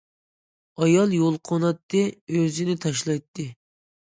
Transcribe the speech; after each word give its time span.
ئايال 0.85 1.13
يۇلقۇناتتى، 1.17 2.03
ئۆزىنى 2.39 2.77
تاشلايتتى. 2.87 3.47